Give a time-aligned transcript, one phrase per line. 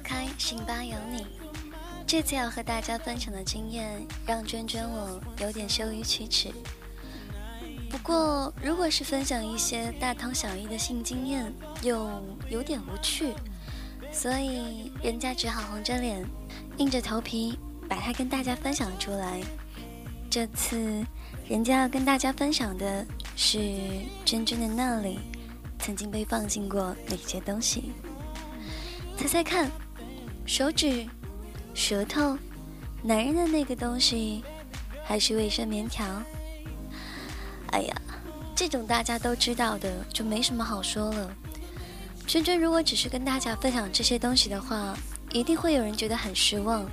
[0.00, 1.26] 开，心吧有你。
[2.06, 6.50] 这次要和大家分享的经验，让娟娟我有点羞于启齿。
[7.90, 13.34] 不过，如果是分享一些大同小异的性经验，又有点无趣，
[14.12, 16.24] 所以人家只好红着脸，
[16.78, 17.58] 硬着头皮
[17.88, 19.42] 把它跟大家分享出来。
[20.30, 21.04] 这次，
[21.48, 23.06] 人家要跟大家分享的
[23.36, 23.58] 是
[24.24, 25.18] 娟娟的那里
[25.78, 27.92] 曾经被放进过哪些东西？
[29.16, 29.70] 猜猜看，
[30.48, 31.06] 手指、
[31.74, 32.38] 舌头、
[33.02, 34.42] 男人的那个东西，
[35.04, 36.06] 还是卫生棉条？
[37.72, 37.94] 哎呀，
[38.56, 41.30] 这种大家都知道的，就没什么好说了。
[42.26, 44.96] 娟娟如果只是跟大家分享这些东西的话，
[45.32, 46.88] 一定会有人觉得很失望。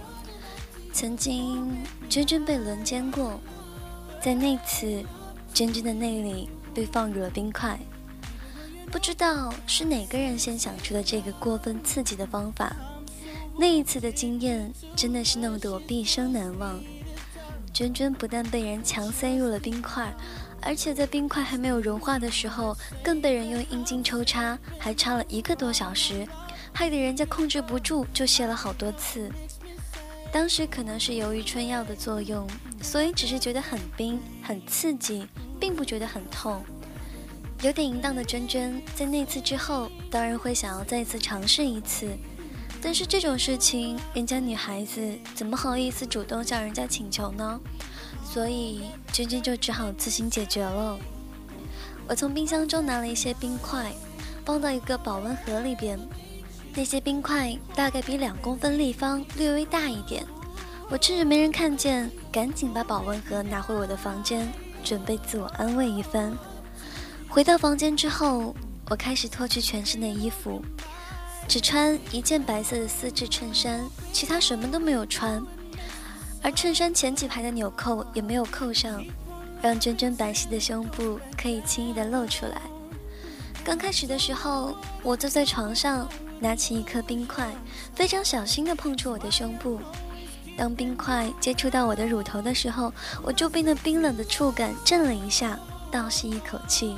[0.91, 1.77] 曾经，
[2.09, 3.39] 娟娟被轮奸过，
[4.21, 5.01] 在那次，
[5.53, 7.79] 娟娟的内里被放入了冰块。
[8.91, 12.75] 不知道是哪个人先想出的这个过分刺激的方法。
[13.57, 16.79] 那一次的经验真的是弄得我毕生难忘。
[17.73, 20.13] 娟娟不但被人强塞入了冰块，
[20.61, 26.27] 而且在冰块还没有融化的时候，更被人用阴茎抽插，还插了一个多小时，
[26.73, 29.29] 害得人家控制不住就泄了好多次。
[30.31, 32.47] 当时可能是由于春药的作用，
[32.81, 35.27] 所以只是觉得很冰、很刺激，
[35.59, 36.61] 并不觉得很痛。
[37.61, 42.07] 有点淫荡的娟娟，在那次之后，当然会想要再次尝试一次。
[42.85, 45.01] 但是这种事情，人家女孩子
[45.33, 47.59] 怎么好意思主动向人家请求呢？
[48.23, 50.95] 所以娟娟就只好自行解决了。
[52.07, 53.91] 我从冰箱中拿了一些冰块，
[54.45, 55.97] 放到一个保温盒里边。
[56.75, 60.23] 那些冰块大概比两公分立方，略微大一点。
[60.87, 64.47] 我趁着没人看见，赶紧把保温盒拿回我的房间，
[64.83, 66.31] 准备自我安慰一番。
[67.27, 68.55] 回到房间之后，
[68.91, 70.61] 我开始脱去全身的衣服，
[71.47, 75.41] 只穿一件白色的丝质衬衫，其他什么都没有穿。
[76.41, 79.03] 而衬衫前几排的纽扣也没有扣上，
[79.61, 82.61] 让娟娟白皙的胸部可以轻易的露出来。
[83.63, 86.07] 刚开始的时候，我坐在床上。
[86.37, 87.49] 拿起一颗冰块，
[87.95, 89.79] 非常小心的碰触我的胸部。
[90.57, 95.57] 当冰块接触到我的乳头的时候，我就被那冰冷的触感震了一下，
[95.89, 96.97] 倒吸一口气。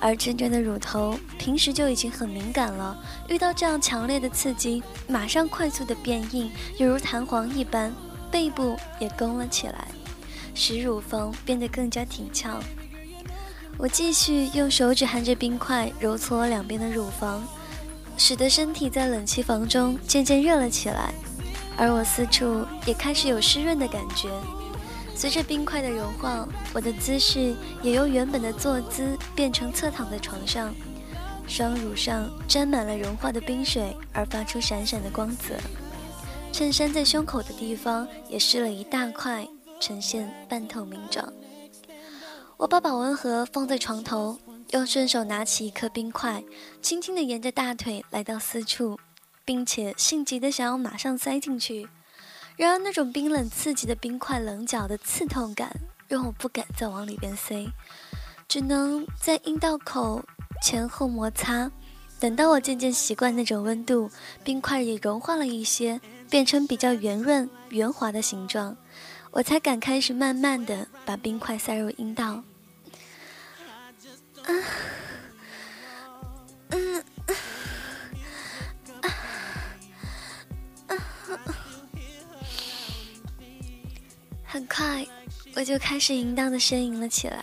[0.00, 7.94] 而娟娟的乳头平时就已经很敏感了，遇到这样强烈的刺激，马上快速的变硬，犹如弹簧一般，
[8.30, 9.88] 背部也弓了起来，
[10.54, 12.58] 使乳房变得更加挺翘。
[13.76, 17.46] 我继续用手指含着冰块揉搓两边的乳房。
[18.22, 21.10] 使得身体在冷气房中渐渐热了起来，
[21.74, 24.28] 而我四处也开始有湿润的感觉。
[25.20, 30.74] 随着冰块的融化，我的姿势也由原本的坐姿变成侧躺在床上，
[31.46, 35.56] 双乳上沾满了融化的冰水，而发出闪闪的光泽。
[36.50, 39.46] 衬衫在胸口的地方也湿了一大块，
[39.78, 41.30] 呈现半透明状。
[42.56, 44.38] 我把保温盒放在床头。
[44.70, 46.42] 又顺手拿起一颗冰块，
[46.80, 48.98] 轻轻地沿着大腿来到私处，
[49.44, 51.88] 并且性急的想要马上塞进去。
[52.60, 55.74] 然而那种冰冷刺激的冰块棱角的刺痛感，
[56.06, 57.66] 让我不敢再往里边塞，
[58.46, 60.22] 只能在阴道口
[60.62, 61.72] 前后摩擦。
[62.18, 64.10] 等到我渐渐习惯那种温度，
[64.44, 65.98] 冰块也融化了一些，
[66.28, 68.76] 变成比较圆润圆滑的形状，
[69.30, 72.26] 我才敢开始慢慢的把冰块塞入阴道。
[74.44, 74.52] 啊
[76.68, 77.04] 嗯
[84.60, 85.06] 很快
[85.56, 87.42] 我就开始淫荡的呻吟了起来，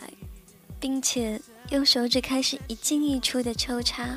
[0.79, 1.41] 并且
[1.72, 4.08] 用手指开始一进一出的抽插。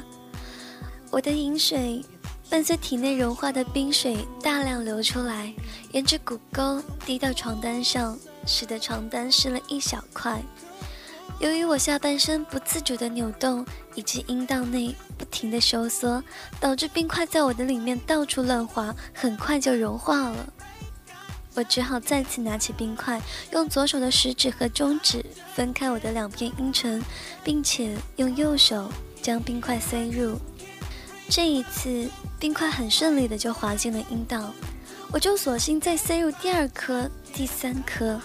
[1.10, 2.04] 我的饮水
[2.50, 5.50] 伴随体内融化的冰水大量流出来，
[5.92, 10.42] 沿着骨沟滴到床单上，使得床单湿了一小块。
[11.38, 13.64] 由于我下半身不自主的扭动，
[13.94, 16.22] 以及阴道内不停的收缩，
[16.60, 20.52] 导致冰块在我的里面到处乱滑，很快就融化了。
[21.60, 23.20] 我只好再次拿起冰块，
[23.52, 25.22] 用左手的食指和中指
[25.54, 27.02] 分开我的两片阴唇，
[27.44, 28.90] 并且用右手
[29.20, 30.40] 将冰块塞入。
[31.28, 32.08] 这一次，
[32.38, 34.54] 冰块很顺利的就滑进了阴道，
[35.12, 38.18] 我就索性再塞入第二颗、第三颗。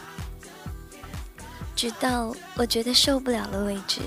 [1.76, 4.00] 直到我觉得受不了了为止。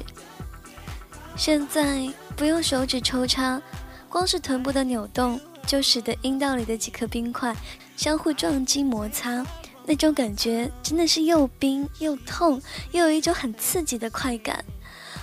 [1.37, 3.61] 现在不用手指抽插，
[4.09, 7.55] 光是臀部的扭动，就使得阴道里的几颗冰块
[7.99, 9.45] 相互撞击摩擦，
[9.85, 12.62] 那种感觉真的是又冰又痛，
[12.93, 14.65] 又有一种很刺激的快感。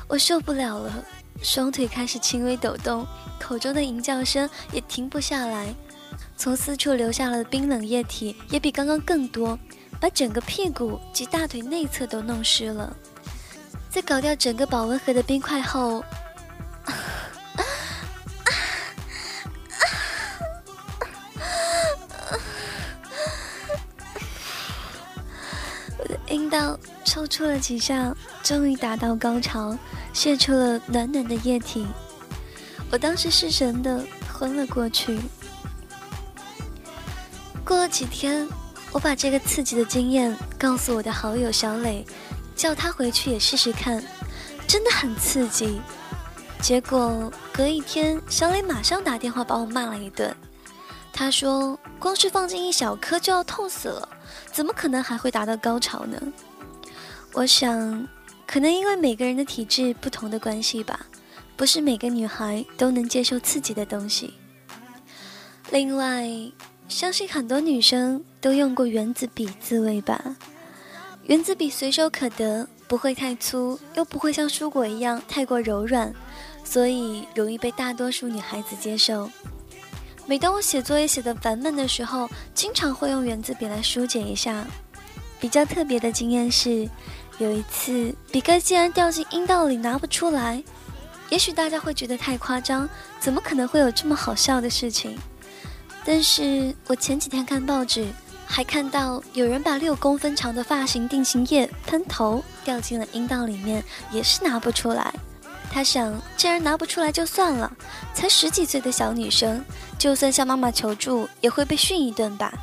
[0.09, 0.91] 我受不了了，
[1.41, 3.07] 双腿开始轻微抖动，
[3.39, 5.73] 口中的吟叫声也停不下来。
[6.35, 9.57] 从四处流下了冰冷液体，也比刚刚更多，
[9.97, 12.93] 把整个屁股及大腿内侧都弄湿了。
[13.89, 16.03] 在搞掉整个保温盒的冰块后，
[26.35, 29.73] 阴道抽搐了几下，终于达到高潮，
[30.11, 31.87] 泄出了暖暖的液体。
[32.91, 34.03] 我当时失神的
[34.33, 35.17] 昏了过去。
[37.63, 38.45] 过了几天，
[38.91, 42.05] 我把这个刺激的经验告诉我的好友小磊，
[42.53, 44.03] 叫他回去也试试看，
[44.67, 45.79] 真的很刺激。
[46.59, 50.35] 结果隔一天，小磊马上打电话把我骂了一顿。
[51.13, 54.09] 他说：“光是放进一小颗就要痛死了，
[54.51, 56.21] 怎么可能还会达到高潮呢？”
[57.33, 58.07] 我想，
[58.45, 61.05] 可能因为每个人的体质不同的关系吧，
[61.55, 64.33] 不是每个女孩都能接受刺激的东西。
[65.71, 66.27] 另外。
[66.87, 70.35] 相信很多女生都用过原子笔自慰吧？
[71.23, 76.13] 原子笔随手可得，不会太粗，又不会像蔬果一样太过柔软，
[76.63, 79.27] 所以容易被大多数女孩子接受。
[80.27, 84.65] 每当我写作业写得烦闷的时候，经常会用原子笔来疏解一下。
[85.39, 86.89] 比较特别的经验是，
[87.37, 90.63] 有一次笔盖竟然掉进阴道里拿不出来。
[91.29, 92.89] 也许大家会觉得太夸张，
[93.19, 95.15] 怎么可能会有这么好笑的事情？
[96.03, 98.07] 但是我前几天看报纸，
[98.47, 105.13] 还看到有人把六公分长的发型定型液喷头掉进了阴道里面，也是拿不出来。
[105.71, 107.71] 他想，既然拿不出来就算了，
[108.13, 109.63] 才十几岁的小女生，
[109.97, 112.53] 就算向妈妈求助，也会被训一顿吧。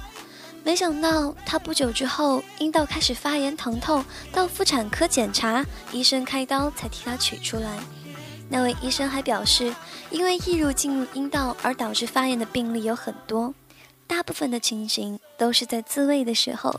[0.64, 7.78] 没想到他不久之后阴道开始发炎疼痛，到妇产科检查，医生开刀才替他取出来。
[8.48, 9.74] 那位医生还表示，
[10.10, 13.54] 因为异物进入阴道而导致发炎的病例有很多，
[14.06, 16.78] 大部分的情形都是在自慰的时候，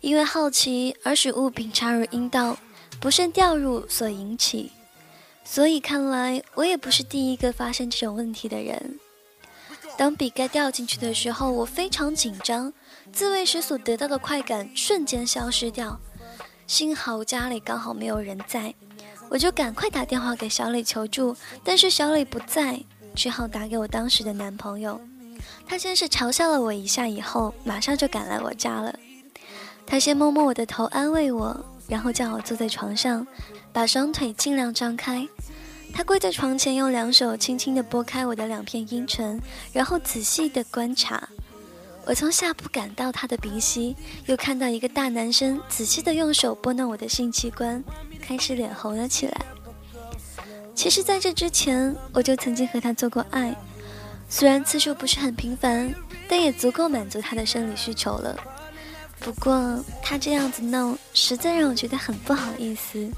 [0.00, 2.56] 因为好奇而使物品插入阴道，
[2.98, 4.72] 不慎掉入所引起。
[5.44, 8.98] 所以看来我也不是第一个发生这种问题的人。
[9.96, 12.72] 当笔盖掉进去的时候，我非常紧张，
[13.12, 15.98] 自慰时所得到的快感瞬间消失掉。
[16.66, 18.74] 幸好家里刚好没有人在。
[19.28, 21.34] 我就赶快打电话给小磊求助，
[21.64, 22.82] 但是小磊不在，
[23.14, 25.00] 只好打给我当时的男朋友。
[25.66, 28.94] 他先是嘲笑了我一下，以后马上就赶来我家了。
[29.86, 31.58] 他先摸摸我的头安慰我，
[31.88, 33.26] 然后叫我坐在床上，
[33.72, 35.26] 把双腿尽量张开。
[35.92, 39.40] 他跪在床前，用两手轻轻地拨开我的两片阴唇，
[39.72, 41.28] 然后仔细地观察。
[42.04, 43.94] 我从下部感到他的鼻息，
[44.26, 47.82] 又看到一个大男生仔细地用手拨弄我的性器官。
[48.20, 49.40] 开始脸红了起来。
[50.74, 53.54] 其实，在这之前，我就曾经和他做过爱，
[54.28, 55.92] 虽然次数不是很频繁，
[56.28, 58.36] 但也足够满足他的生理需求了。
[59.20, 63.10] 不过，他这样子弄，实在让我觉得很不好意思。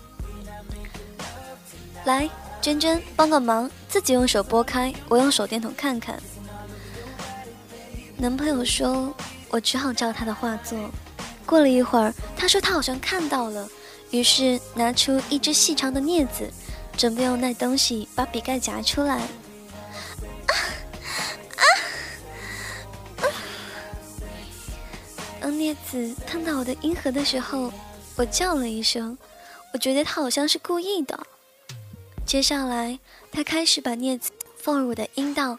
[2.04, 2.28] 来，
[2.64, 6.18] 娟娟，帮个忙，自己用手拨开，我用手电筒看看。
[8.16, 9.14] 男朋友说，
[9.50, 10.90] 我只好照他的话做。
[11.44, 13.68] 过了一会儿，他说他好像看到了。
[14.10, 16.50] 于是拿出一只细长的镊子，
[16.96, 19.16] 准备用那东西把笔盖夹出来。
[19.16, 20.52] 啊
[21.56, 21.62] 啊
[25.38, 27.70] 当镊子碰到我的阴核的时候，
[28.16, 29.18] 我叫了一声，
[29.74, 31.26] 我觉得他好像是故意的。
[32.26, 32.98] 接下来，
[33.30, 35.58] 他开始把镊子放入我的阴道。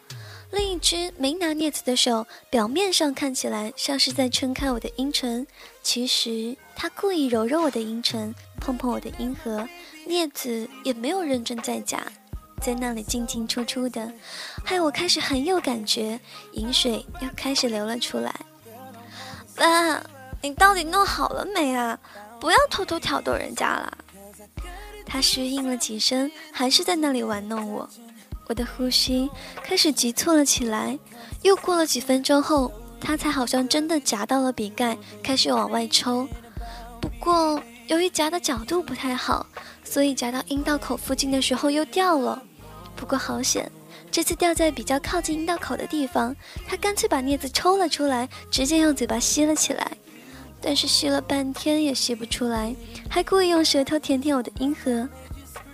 [0.52, 5.46] 另一只没拿镊子的手，表面上看起来像是在撑开我的阴唇，
[5.82, 9.68] 其实他故意揉揉我的阴唇，碰碰我的阴核，
[10.08, 12.06] 镊子也没有认真在夹，
[12.62, 14.12] 在那里进进出出的，
[14.64, 16.20] 害我开始很有感觉，
[16.54, 18.34] 饮水又开始流了出来。
[19.56, 20.02] 爸，
[20.42, 22.00] 你到底弄好了没啊？
[22.40, 23.98] 不要偷偷挑逗人家了。
[25.06, 27.90] 他虚应了几声，还是在那里玩弄我。
[28.48, 29.30] 我的呼吸
[29.64, 30.98] 开始急促了起来，
[31.42, 36.28] 又过了几分钟后，他才好像真的夹到了笔盖，开始往外抽。
[37.02, 39.46] 不过由于夹的角度不太好，
[39.84, 42.42] 所以夹到阴道口附近的时候又掉了。
[42.96, 43.72] 不过好险，
[44.12, 46.36] 这次掉在比较靠近阴道口的地方，
[46.68, 49.92] 他干脆把镊子抽了出来，直接用嘴巴吸了起来。
[50.66, 52.76] 但是吸了半天也吸不出来，
[53.08, 55.08] 还故意用舌头舔舔我的阴核。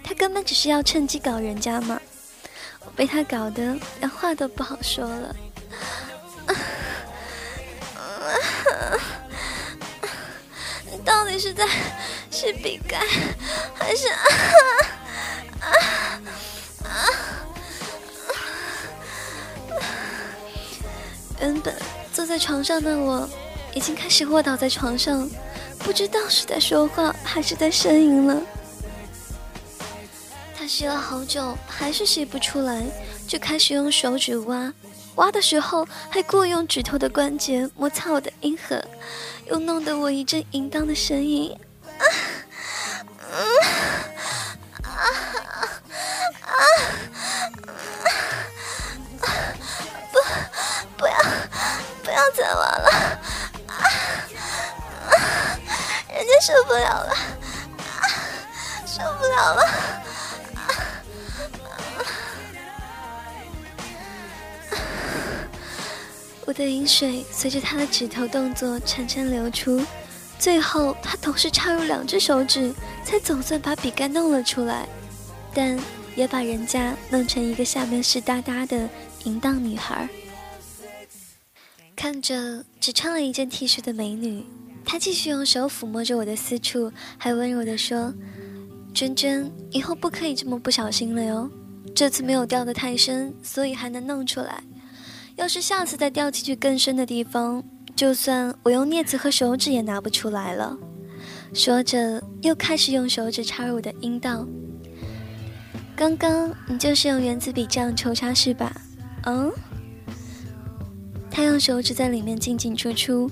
[0.03, 1.97] 他根本只是要趁机搞人家嘛。
[2.83, 5.33] 我被他搞得连话都不好说了。
[10.91, 11.65] 你到底是在
[12.29, 12.99] 吸饼干，
[13.73, 14.07] 还是？
[21.39, 21.73] 原本
[22.11, 23.29] 坐在床上的我，
[23.73, 25.29] 已经开始卧倒在床上，
[25.79, 28.41] 不知道是在说话还是在呻吟了。
[30.55, 32.83] 他吸了好久，还是吸不出来，
[33.27, 34.71] 就开始用手指挖，
[35.15, 38.83] 挖的时候还故意用指头的关节摩擦我的阴核，
[39.49, 41.55] 又弄得我一阵淫荡的声音。
[56.41, 57.15] 受不了了，
[58.87, 59.61] 受不了了！
[66.47, 69.85] 我的饮水随着他的指头动作潺潺流出，
[70.39, 72.73] 最后他同时插入两只手指，
[73.05, 74.89] 才总算把笔盖弄了出来，
[75.53, 75.79] 但
[76.15, 78.89] 也把人家弄成一个下面湿哒哒的
[79.25, 80.09] 淫荡女孩。
[81.95, 84.43] 看着只穿了一件 T 恤的美女，
[84.83, 88.13] 他继续用手抚摸着我的私处，还温柔地说
[88.93, 91.49] ：“娟娟，以后不可以这么不小心了哟。
[91.95, 94.63] 这次没有掉得太深，所以还能弄出来。
[95.35, 97.63] 要是下次再掉进去更深的地方，
[97.95, 100.77] 就算我用镊子和手指也拿不出来了。”
[101.53, 104.45] 说着，又开始用手指插入我的阴道。
[105.95, 108.75] 刚刚你就是用圆珠笔这样抽插是吧？
[109.25, 109.51] 嗯。
[111.29, 113.29] 他用手指在里面进进出出，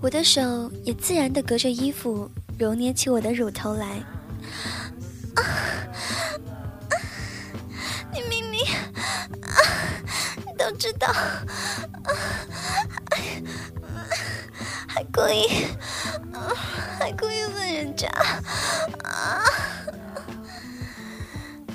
[0.00, 3.86] 我的手也自然的隔着衣服揉捏起我的乳头来。
[5.34, 5.42] 啊，
[8.12, 8.60] 你明明
[9.42, 9.58] 啊，
[10.56, 11.42] 都知道，啊，
[14.86, 15.64] 还故意，
[16.32, 16.54] 啊，
[16.98, 18.08] 还故意问人家，
[19.02, 19.42] 啊，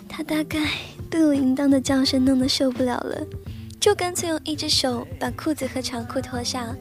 [0.07, 0.59] 他大概
[1.09, 3.27] 被我淫荡的叫声弄得受不了了。
[3.81, 6.73] 就干脆用一只手把裤子和长裤脱下，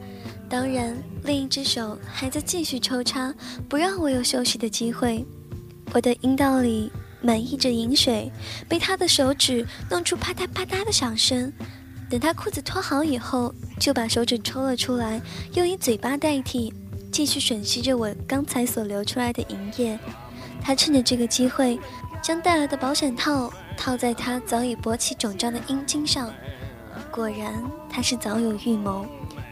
[0.53, 3.33] 当然另一只手还在继续抽插，
[3.67, 5.25] 不让我有休息的机会。
[5.91, 6.91] 我的阴道里
[7.23, 8.31] 满溢着饮水，
[8.69, 11.51] 被他的手指弄出啪嗒啪嗒的响声。
[12.07, 15.19] 等他裤子脱好以后，就把手指抽了出来，
[15.53, 16.71] 又以嘴巴代替，
[17.11, 19.97] 继续吮吸着我刚才所流出来的银液。
[20.61, 21.79] 他趁着这个机会，
[22.21, 26.31] 将带来的保险套套在他早已勃起肿胀的阴茎上。
[27.09, 27.51] 果然，
[27.89, 29.03] 他是早有预谋，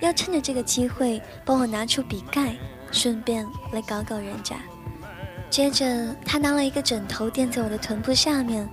[0.01, 2.55] 要趁着这个机会帮我拿出笔盖，
[2.91, 4.57] 顺便来搞搞人家。
[5.49, 8.67] 接着，他拿了一个枕头垫在我的臀部下面，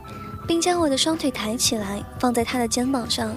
[0.46, 3.36] 并将我的双腿抬起来放在他的肩膀上。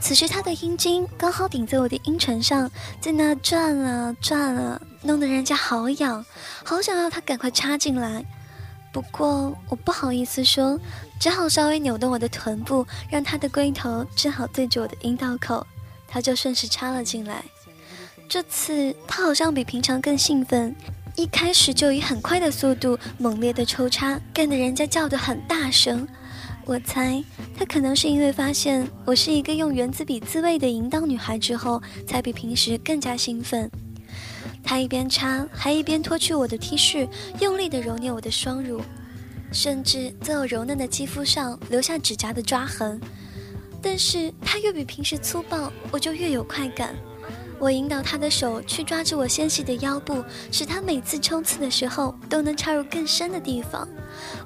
[0.00, 2.70] 此时，他的阴茎刚好顶在我的阴唇上，
[3.00, 6.24] 在那转啊转啊，弄得人家好痒，
[6.64, 8.24] 好想要他赶快插进来。
[8.92, 10.78] 不过我不好意思说，
[11.18, 15.66] 只好稍微扭动我的臀部，让他的龟头正好对着我的阴道口，
[16.08, 17.44] 他就顺势插了进来。
[18.28, 20.74] 这次他好像比平常更兴奋，
[21.14, 26.08] 一开始就以很快的速度猛烈的抽插，干得人家叫得很大声。
[26.64, 27.24] 我猜
[27.56, 33.70] 他可能是因为发现我是一个用原子笔自慰的淫荡女孩之后，才比平时更加兴奋。
[34.62, 37.08] 他一边插，还一边脱去我的 T 恤，
[37.40, 38.82] 用力地揉捏我的双乳，
[39.50, 43.00] 甚至在我柔嫩的肌肤上留下指甲的抓痕。
[43.80, 46.94] 但是他越比平时粗暴，我就越有快感。
[47.58, 53.88] 我引导他的手去抓住我纤细的腰部，使他每次冲刺的时候都能插入更深的地方。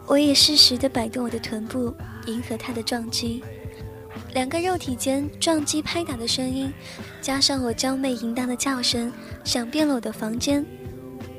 [0.06, 1.94] 我也适时地摆动我的臀部，
[2.26, 3.44] 迎合他的撞击。
[4.32, 6.72] 两个肉体间撞击拍打的声音，
[7.20, 9.12] 加上我娇媚淫荡的叫声，
[9.44, 10.64] 响遍了我的房间。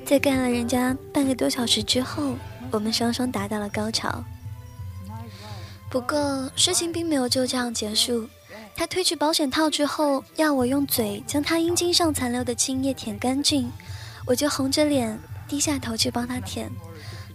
[0.05, 2.35] 在干了人家半个多小时之后，
[2.69, 4.23] 我们双双达到了高潮。
[5.93, 8.27] 不过事情并没有就这样结束。
[8.75, 13.71] 他褪去保险套之后，要我用嘴将他阴茎上残留的精液舔干净，
[14.25, 16.67] 我就红着脸低下头去帮他舔。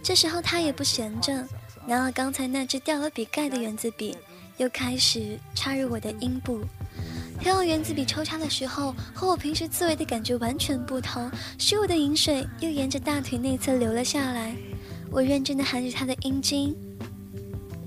[0.02, 1.46] 这时候他也不闲着，
[1.86, 4.16] 拿了刚才那只掉了笔盖的圆珠笔。
[4.56, 6.58] 又开始插入我的阴部，
[7.40, 14.52] 他用圆珠笔抽插的时候，和我平时自慰的感觉完全不同，使我的饮水又沿着大腿内侧流了下来。
[15.12, 16.76] 我认真的含着他的阴茎，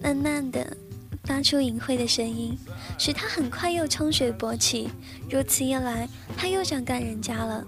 [0.02, 0.76] 慢慢的
[1.24, 2.58] 发出淫秽的声音，
[2.98, 4.90] 使他很快又充血勃起。
[5.30, 7.66] 如此一来，他又想干人家了。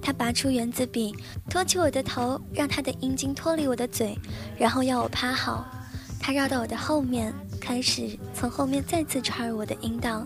[0.00, 1.14] 他拔出圆子笔，
[1.50, 4.16] 托起我的头，让他的阴茎脱离我的嘴，
[4.56, 5.66] 然后要我趴好。
[6.20, 7.32] 他绕到我的后面。
[7.58, 10.24] 开始从后面再次插入我的阴道，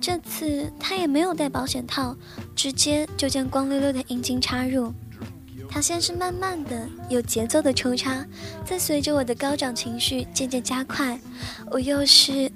[0.00, 2.16] 这次他也没有戴保险套，
[2.54, 4.94] 直接就将光溜溜的阴茎插入。
[5.74, 8.24] 他先是慢慢的、有节奏的抽插，
[8.64, 11.18] 再随着我的高涨情绪渐渐加快，
[11.68, 12.48] 我又是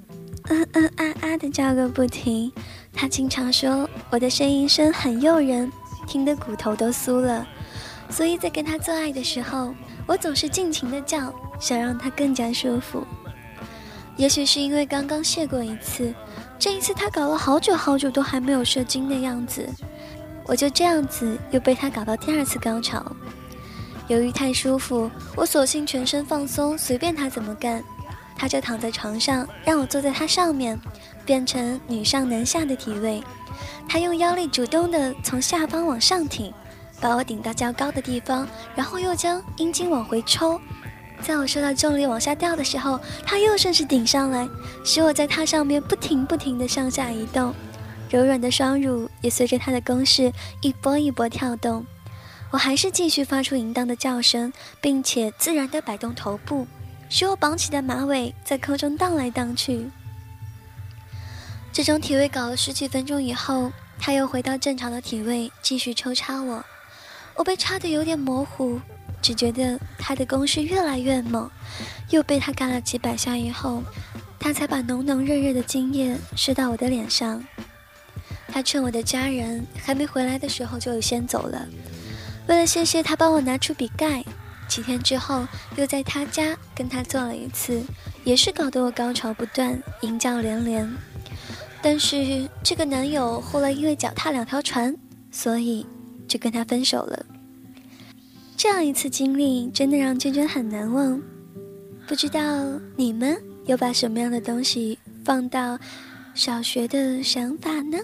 [0.43, 2.49] 嗯嗯啊啊的叫个不停。
[2.93, 5.69] 他经常说我的呻吟声很诱人，
[6.07, 7.45] 听得骨头都酥了。
[8.09, 9.75] 所以在跟他做爱的时候，
[10.07, 13.05] 我总是尽情的叫，想让他更加舒服。
[14.15, 16.13] 也许是因为刚刚泄过一次，
[16.57, 19.67] 这一次他搞了好久好久都还没有射精的样子，
[20.49, 23.05] 我就这样子又被他搞到第二次高潮。
[24.07, 27.83] 由于太舒服，我索性全身放松，随便他怎么干。
[28.35, 30.79] 他就躺在床上，让我坐在他上面，
[31.23, 33.21] 变成女上男下的体位。
[33.87, 36.51] 他用腰力主动的从下方往上挺。
[36.99, 40.59] 把我顶到较高的地方，然后又将阴茎往回抽，
[41.21, 44.49] 在我受到重力往下掉的时候，他又顺势顶上来，
[44.83, 47.53] 使我在他上面不停不停的上下移动，
[48.09, 51.85] 柔软的双乳也随着他的攻势一波一波跳动。
[52.51, 54.51] 我还是继续发出淫荡的叫声，
[54.81, 56.65] 并且自然的摆动头部，
[57.07, 59.87] 使我绑起的马尾在空中荡来荡去。
[61.71, 66.65] 这种体位搞了十几分钟以后，他又回到正常的体位，继续抽插我。
[67.35, 68.81] 我被插得有点模糊，
[69.21, 71.47] 只觉得他的攻势越来越猛，
[72.09, 73.83] 又被他干了几百下以后，
[74.39, 77.45] 他才把浓浓热热的精液射到我的脸上。
[78.51, 81.67] 他趁我的家人还没回来的时候就先走了。
[82.47, 84.23] 为了谢谢他帮我拿出笔盖，
[84.67, 87.81] 几天之后又在他家跟他做了一次，
[88.23, 90.91] 也是搞得我高潮不断，淫叫连连。
[91.81, 94.95] 但是这个男友后来因为脚踏两条船，
[95.31, 95.85] 所以。
[96.29, 97.25] 就跟他分手了。
[98.55, 101.19] 这样一次经历真的让娟娟很难忘。
[102.07, 102.39] 不知道
[102.95, 105.75] 你们有把什么样的东西放到
[106.35, 107.97] 小学的想法呢？